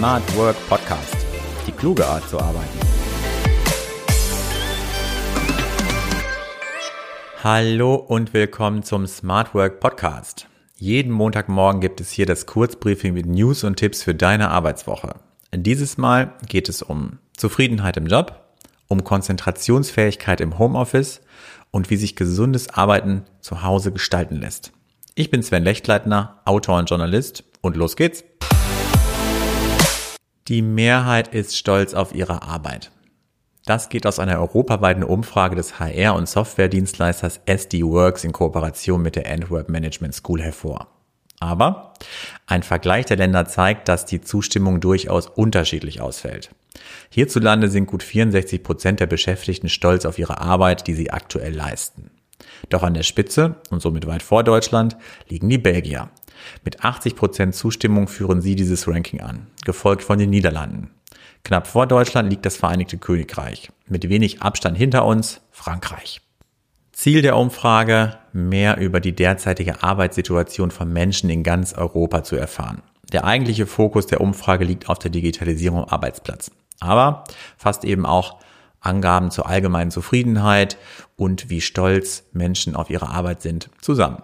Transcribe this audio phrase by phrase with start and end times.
[0.00, 1.14] Smart Work Podcast.
[1.66, 2.78] Die kluge Art zu arbeiten.
[7.44, 10.48] Hallo und willkommen zum Smart Work Podcast.
[10.78, 15.16] Jeden Montagmorgen gibt es hier das Kurzbriefing mit News und Tipps für deine Arbeitswoche.
[15.54, 18.40] Dieses Mal geht es um Zufriedenheit im Job,
[18.88, 21.20] um Konzentrationsfähigkeit im Homeoffice
[21.72, 24.72] und wie sich gesundes Arbeiten zu Hause gestalten lässt.
[25.14, 28.24] Ich bin Sven Lechtleitner, Autor und Journalist und los geht's.
[30.50, 32.90] Die Mehrheit ist stolz auf ihre Arbeit.
[33.66, 39.14] Das geht aus einer europaweiten Umfrage des HR- und Softwaredienstleisters SD Works in Kooperation mit
[39.14, 40.88] der Antwerp Management School hervor.
[41.38, 41.94] Aber
[42.46, 46.50] ein Vergleich der Länder zeigt, dass die Zustimmung durchaus unterschiedlich ausfällt.
[47.10, 52.10] Hierzulande sind gut 64 Prozent der Beschäftigten stolz auf ihre Arbeit, die sie aktuell leisten.
[52.70, 54.96] Doch an der Spitze und somit weit vor Deutschland
[55.28, 56.10] liegen die Belgier.
[56.64, 60.90] Mit 80 Prozent Zustimmung führen sie dieses Ranking an, gefolgt von den Niederlanden.
[61.44, 63.70] Knapp vor Deutschland liegt das Vereinigte Königreich.
[63.86, 66.20] Mit wenig Abstand hinter uns Frankreich.
[66.92, 72.82] Ziel der Umfrage, mehr über die derzeitige Arbeitssituation von Menschen in ganz Europa zu erfahren.
[73.12, 76.50] Der eigentliche Fokus der Umfrage liegt auf der Digitalisierung am Arbeitsplatz.
[76.78, 77.24] Aber
[77.56, 78.38] fasst eben auch
[78.80, 80.78] Angaben zur allgemeinen Zufriedenheit
[81.16, 84.22] und wie stolz Menschen auf ihre Arbeit sind zusammen.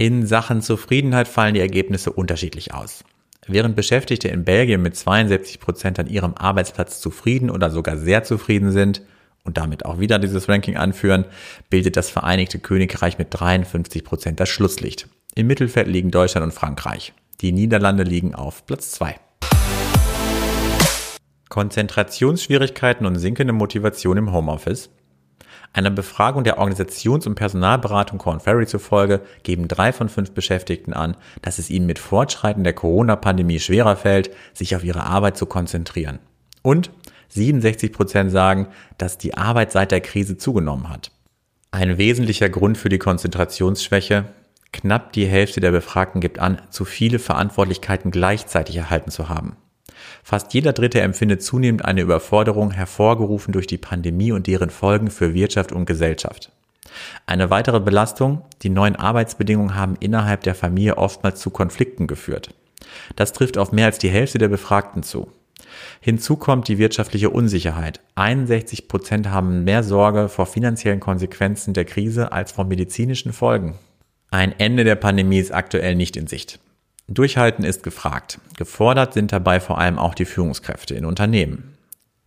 [0.00, 3.04] In Sachen Zufriedenheit fallen die Ergebnisse unterschiedlich aus.
[3.46, 8.72] Während Beschäftigte in Belgien mit 72 Prozent an ihrem Arbeitsplatz zufrieden oder sogar sehr zufrieden
[8.72, 9.02] sind
[9.44, 11.26] und damit auch wieder dieses Ranking anführen,
[11.68, 15.06] bildet das Vereinigte Königreich mit 53 Prozent das Schlusslicht.
[15.34, 17.12] Im Mittelfeld liegen Deutschland und Frankreich.
[17.42, 19.16] Die Niederlande liegen auf Platz 2.
[21.50, 24.88] Konzentrationsschwierigkeiten und sinkende Motivation im Homeoffice.
[25.72, 31.16] Einer Befragung der Organisations- und Personalberatung Corn Ferry zufolge geben drei von fünf Beschäftigten an,
[31.42, 36.18] dass es ihnen mit Fortschreiten der Corona-Pandemie schwerer fällt, sich auf ihre Arbeit zu konzentrieren.
[36.62, 36.90] Und
[37.28, 38.66] 67 Prozent sagen,
[38.98, 41.12] dass die Arbeit seit der Krise zugenommen hat.
[41.70, 44.24] Ein wesentlicher Grund für die Konzentrationsschwäche,
[44.72, 49.56] knapp die Hälfte der Befragten gibt an, zu viele Verantwortlichkeiten gleichzeitig erhalten zu haben.
[50.22, 55.34] Fast jeder Dritte empfindet zunehmend eine Überforderung, hervorgerufen durch die Pandemie und deren Folgen für
[55.34, 56.52] Wirtschaft und Gesellschaft.
[57.26, 62.54] Eine weitere Belastung, die neuen Arbeitsbedingungen haben innerhalb der Familie oftmals zu Konflikten geführt.
[63.16, 65.30] Das trifft auf mehr als die Hälfte der Befragten zu.
[66.00, 68.00] Hinzu kommt die wirtschaftliche Unsicherheit.
[68.16, 73.78] 61 Prozent haben mehr Sorge vor finanziellen Konsequenzen der Krise als vor medizinischen Folgen.
[74.30, 76.60] Ein Ende der Pandemie ist aktuell nicht in Sicht.
[77.12, 78.38] Durchhalten ist gefragt.
[78.56, 81.76] Gefordert sind dabei vor allem auch die Führungskräfte in Unternehmen.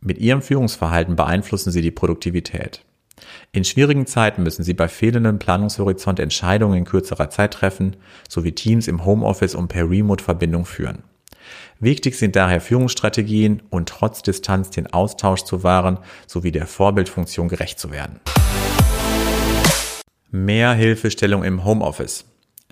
[0.00, 2.84] Mit ihrem Führungsverhalten beeinflussen sie die Produktivität.
[3.52, 7.94] In schwierigen Zeiten müssen sie bei fehlendem Planungshorizont Entscheidungen in kürzerer Zeit treffen,
[8.28, 11.04] sowie Teams im Homeoffice und per Remote-Verbindung führen.
[11.78, 17.78] Wichtig sind daher Führungsstrategien und trotz Distanz den Austausch zu wahren, sowie der Vorbildfunktion gerecht
[17.78, 18.18] zu werden.
[20.32, 22.24] Mehr Hilfestellung im Homeoffice.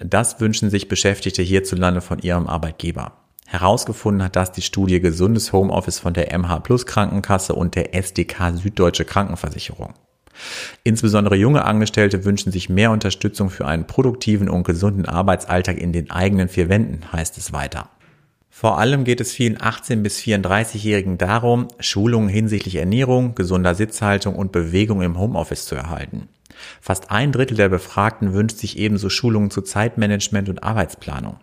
[0.03, 3.12] Das wünschen sich Beschäftigte hierzulande von ihrem Arbeitgeber.
[3.47, 8.56] Herausgefunden hat das die Studie Gesundes Homeoffice von der MH Plus Krankenkasse und der SDK
[8.56, 9.93] Süddeutsche Krankenversicherung.
[10.84, 16.11] Insbesondere junge Angestellte wünschen sich mehr Unterstützung für einen produktiven und gesunden Arbeitsalltag in den
[16.11, 17.91] eigenen vier Wänden, heißt es weiter.
[18.49, 24.50] Vor allem geht es vielen 18 bis 34-Jährigen darum, Schulungen hinsichtlich Ernährung, gesunder Sitzhaltung und
[24.50, 26.28] Bewegung im Homeoffice zu erhalten.
[26.81, 31.37] Fast ein Drittel der Befragten wünscht sich ebenso Schulungen zu Zeitmanagement und Arbeitsplanung.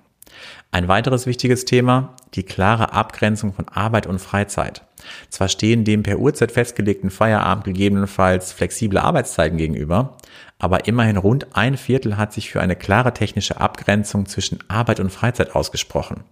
[0.72, 4.84] Ein weiteres wichtiges Thema, die klare Abgrenzung von Arbeit und Freizeit.
[5.30, 10.18] Zwar stehen dem per Uhrzeit festgelegten Feierabend gegebenenfalls flexible Arbeitszeiten gegenüber,
[10.60, 15.12] aber immerhin rund ein Viertel hat sich für eine klare technische Abgrenzung zwischen Arbeit und
[15.12, 16.24] Freizeit ausgesprochen.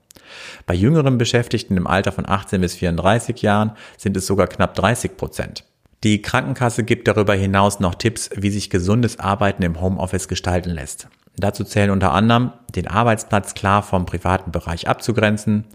[0.66, 5.16] Bei jüngeren Beschäftigten im Alter von 18 bis 34 Jahren sind es sogar knapp 30
[5.16, 5.64] Prozent.
[6.04, 11.08] Die Krankenkasse gibt darüber hinaus noch Tipps, wie sich gesundes Arbeiten im Homeoffice gestalten lässt.
[11.38, 15.66] Dazu zählen unter anderem, den Arbeitsplatz klar vom privaten Bereich abzugrenzen,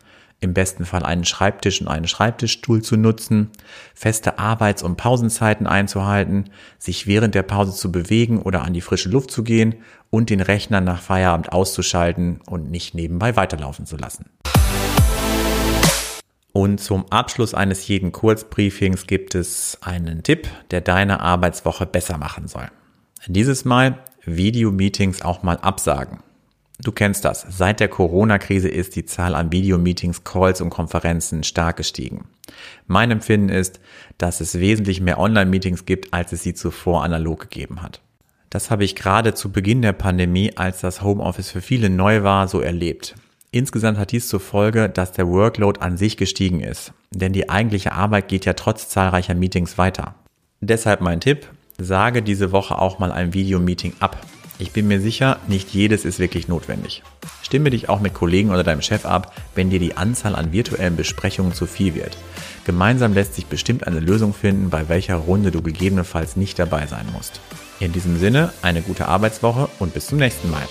[0.40, 3.50] im besten Fall einen Schreibtisch und einen Schreibtischstuhl zu nutzen,
[3.94, 9.10] feste Arbeits- und Pausenzeiten einzuhalten, sich während der Pause zu bewegen oder an die frische
[9.10, 9.76] Luft zu gehen
[10.08, 14.30] und den Rechner nach Feierabend auszuschalten und nicht nebenbei weiterlaufen zu lassen.
[16.60, 22.48] Und zum Abschluss eines jeden Kurzbriefings gibt es einen Tipp, der deine Arbeitswoche besser machen
[22.48, 22.68] soll.
[23.26, 26.18] Dieses Mal Videomeetings auch mal absagen.
[26.78, 27.46] Du kennst das.
[27.48, 32.26] Seit der Corona-Krise ist die Zahl an Videomeetings, Calls und Konferenzen stark gestiegen.
[32.86, 33.80] Mein Empfinden ist,
[34.18, 38.02] dass es wesentlich mehr Online-Meetings gibt, als es sie zuvor analog gegeben hat.
[38.50, 42.48] Das habe ich gerade zu Beginn der Pandemie, als das Homeoffice für viele neu war,
[42.48, 43.14] so erlebt.
[43.52, 47.92] Insgesamt hat dies zur Folge, dass der Workload an sich gestiegen ist, denn die eigentliche
[47.92, 50.14] Arbeit geht ja trotz zahlreicher Meetings weiter.
[50.60, 54.24] Deshalb mein Tipp, sage diese Woche auch mal ein Videomeeting ab.
[54.60, 57.02] Ich bin mir sicher, nicht jedes ist wirklich notwendig.
[57.42, 60.96] Stimme dich auch mit Kollegen oder deinem Chef ab, wenn dir die Anzahl an virtuellen
[60.96, 62.16] Besprechungen zu viel wird.
[62.66, 67.06] Gemeinsam lässt sich bestimmt eine Lösung finden, bei welcher Runde du gegebenenfalls nicht dabei sein
[67.12, 67.40] musst.
[67.80, 70.68] In diesem Sinne, eine gute Arbeitswoche und bis zum nächsten Mal.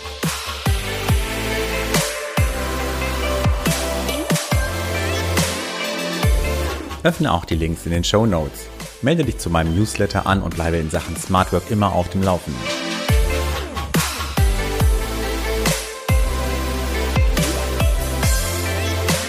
[7.02, 8.68] Öffne auch die Links in den Show Notes.
[9.02, 12.24] Melde dich zu meinem Newsletter an und bleibe in Sachen Smart Work immer auf dem
[12.24, 12.62] Laufenden.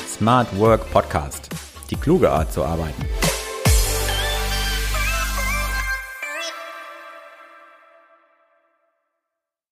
[0.08, 1.48] Smart Work Podcast.
[1.90, 3.04] Die kluge Art zu arbeiten.